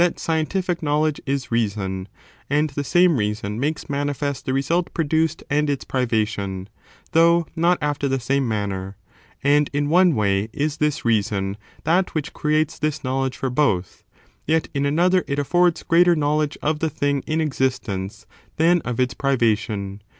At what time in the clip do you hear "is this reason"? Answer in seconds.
10.51-11.55